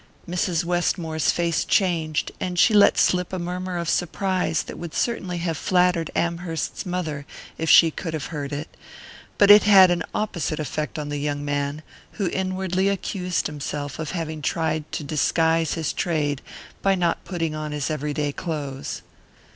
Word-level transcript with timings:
Mrs. 0.27 0.63
Westmore's 0.63 1.29
face 1.29 1.63
changed, 1.63 2.31
and 2.39 2.57
she 2.57 2.73
let 2.73 2.97
slip 2.97 3.31
a 3.31 3.37
murmur 3.37 3.77
of 3.77 3.87
surprise 3.87 4.63
that 4.63 4.79
would 4.79 4.95
certainly 4.95 5.37
have 5.37 5.57
flattered 5.57 6.09
Amherst's 6.15 6.87
mother 6.87 7.27
if 7.59 7.69
she 7.69 7.91
could 7.91 8.15
have 8.15 8.25
heard 8.33 8.51
it; 8.51 8.75
but 9.37 9.51
it 9.51 9.61
had 9.61 9.91
an 9.91 10.01
opposite 10.15 10.59
effect 10.59 10.97
on 10.97 11.09
the 11.09 11.19
young 11.19 11.45
man, 11.45 11.83
who 12.13 12.29
inwardly 12.29 12.89
accused 12.89 13.45
himself 13.45 13.99
of 13.99 14.09
having 14.09 14.41
tried 14.41 14.91
to 14.93 15.03
disguise 15.03 15.75
his 15.75 15.93
trade 15.93 16.41
by 16.81 16.95
not 16.95 17.23
putting 17.23 17.53
on 17.53 17.71
his 17.71 17.91
everyday 17.91 18.31
clothes. 18.31 19.03